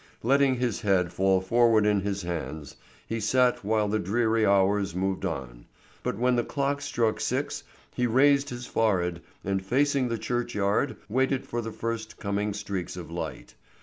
[0.23, 5.25] Letting his head fall forward in his hands he sat while the dreary hours moved
[5.25, 5.67] on,
[6.01, 11.45] but when the clock struck six he raised his forehead and facing the churchyard waited
[11.45, 13.53] for the first coming streaks of light.